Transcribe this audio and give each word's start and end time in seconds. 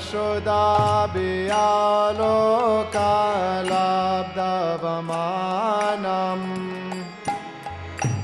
श्रुदाभिया 0.01 1.65
लोकालाब्धवमानम् 5.23 6.49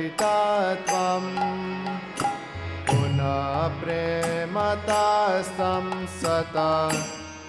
त्वम् 0.07 1.35
पुनः 2.87 3.83
प्रेमतास्तं 3.83 6.07
सता 6.07 6.71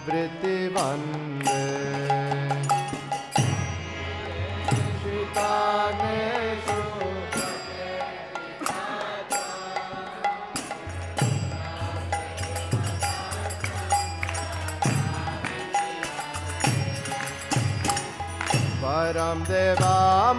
वृत्तिवन्दे। 0.07 1.65
पिता 5.05 5.53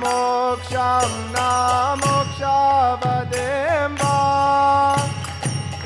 मोक्षं 0.02 1.14
न 1.34 1.38
मोक्षावदें 2.02 3.88
वा 4.00 4.18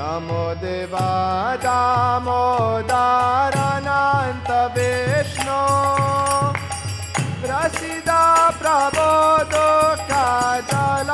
नमो 0.10 0.44
देवा 0.62 1.10
दामोदारनान्त 1.64 2.50
विष्णो। 4.76 5.62
प्रसीदा 7.42 8.24
प्रबोधो 8.60 9.70
काजलाभिमाना 10.10 11.14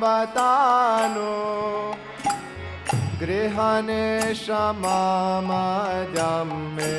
वदा 0.02 0.58
नो 1.14 1.38
गृहणे 3.22 4.10
शमजं 4.42 6.52
मे 6.76 6.92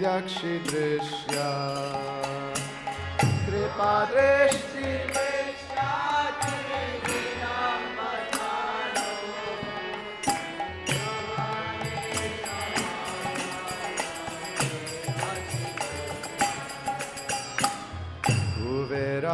दक्षिदृश्य 0.00 1.46
कृपादृष्ट 3.46 4.71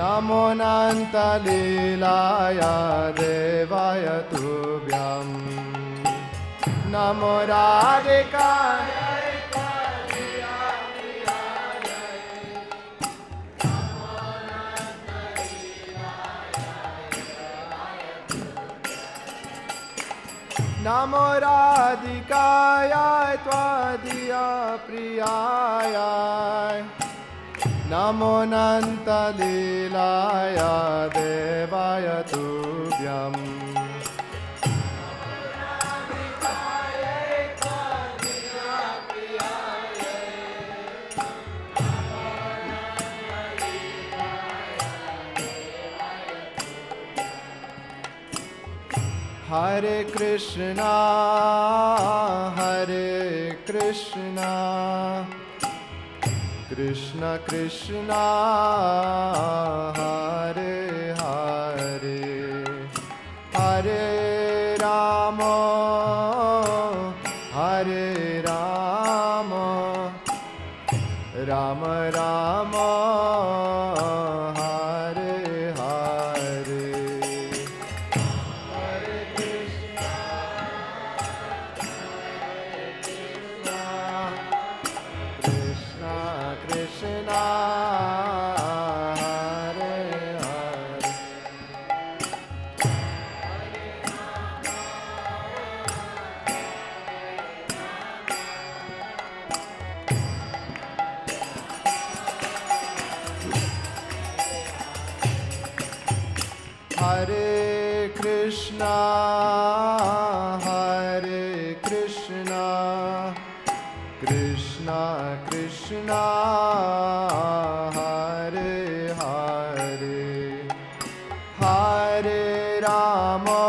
नमोऽनन्तलीलाय 0.00 0.60
देवाय 3.18 4.06
तुभ्यम्। 4.30 5.34
नमो 6.92 7.34
राधिकाय 7.50 8.88
नमो 20.84 21.26
राधिकाय 21.44 22.94
त्वदीया 23.44 24.46
प्रियाय 24.86 25.96
नमोऽनन्तलीलाय 27.92 29.00
देवाय 31.14 32.06
तुभ्यम् 32.32 33.38
हरे 49.50 49.98
कृष्णा 50.14 50.92
हरे 52.58 53.10
कृष्णा। 53.68 54.50
कृष्ण 56.70 57.36
कृष्णा 57.46 58.24
हरे 59.96 60.74
हरे 61.20 62.19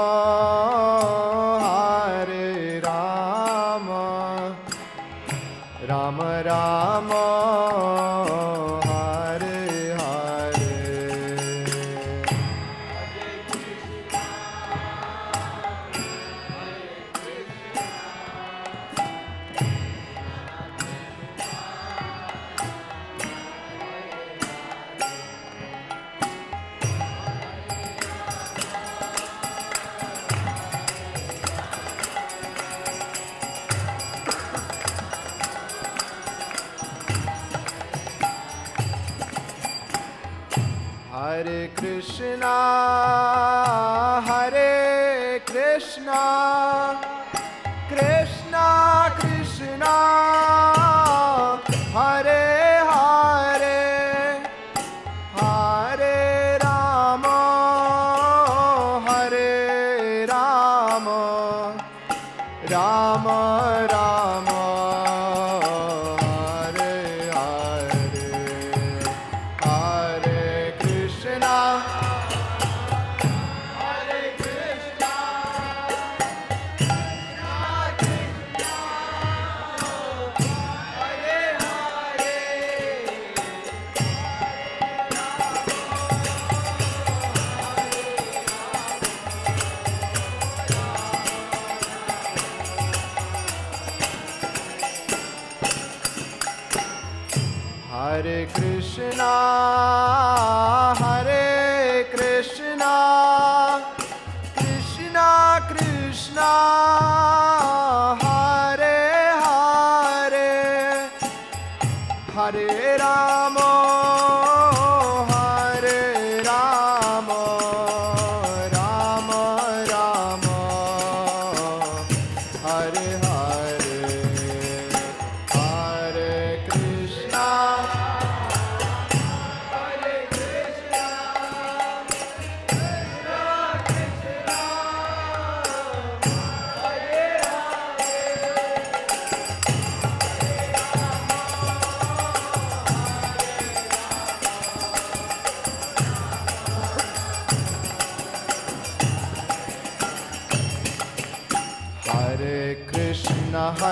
Allah. 0.01 0.70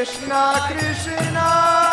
कृष्णा 0.00 0.44
कृष्ण 0.68 1.89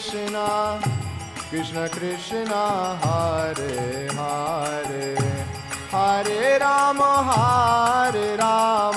कृष्ण 0.00 0.42
कृष्ण 1.50 1.86
कृष्ण 1.94 2.58
हरे 3.02 4.06
हरे 4.18 5.08
हरे 5.92 6.56
राम 6.58 7.02
हरे 7.28 8.34
राम 8.36 8.96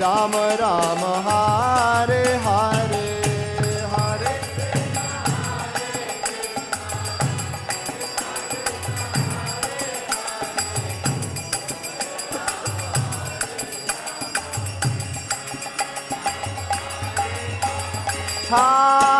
राम 0.00 0.32
राम 0.60 1.02
हरे 1.26 2.22
हरे 2.44 3.08
हरे। 3.92 4.34
हा 18.50 19.19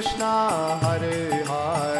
Krishna 0.00 0.24
Hare 0.82 1.44
Hare. 1.48 1.99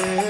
네. 0.00 0.29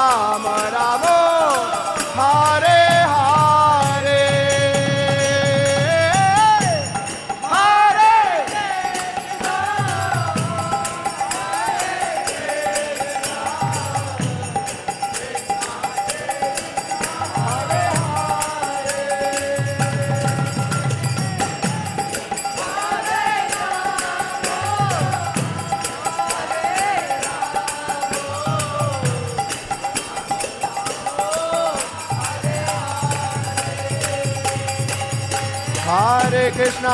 Ram 0.00 0.46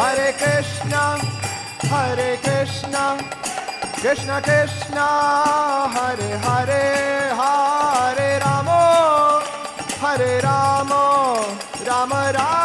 Hare 0.00 0.32
Krishna, 0.32 1.18
Hare 1.92 2.38
Krishna, 2.38 3.18
Krishna 4.00 4.40
Krishna, 4.40 5.06
Hare 5.94 6.38
Hare, 6.46 6.84
Hare 7.40 8.38
Ramo, 8.40 9.42
Hare 10.00 10.40
Ramo, 10.40 11.44
Rama 11.86 12.32
Rama, 12.32 12.59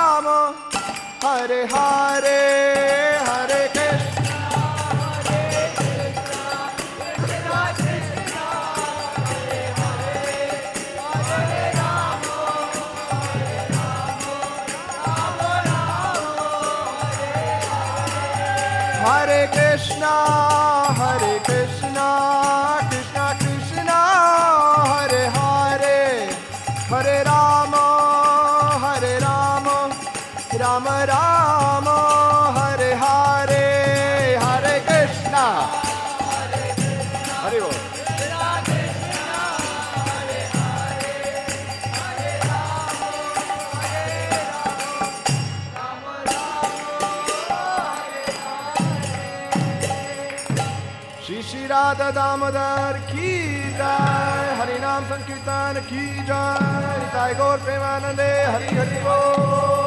Damodar 52.35 52.97
की 53.11 53.31
जय। 53.77 54.49
हरि 54.59 54.79
नाम 54.79 55.03
संकीर्तन 55.05 55.79
की 55.87 56.05
जय। 56.27 56.99
निताय 56.99 57.33
गौर 57.33 57.57
प्रेमानंदे 57.63 58.29
हरि 58.51 58.75
हरि 58.75 58.99
बोल। 59.07 59.84